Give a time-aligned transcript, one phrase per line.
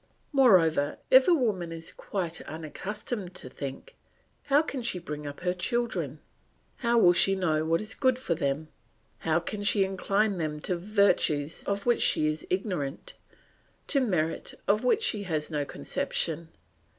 [0.33, 3.93] Moreover, if a woman is quite unaccustomed to think,
[4.45, 6.17] how can she bring up her children?
[6.77, 8.69] How will she know what is good for them?
[9.19, 13.13] How can she incline them to virtues of which she is ignorant,
[13.89, 16.49] to merit of which she has no conception?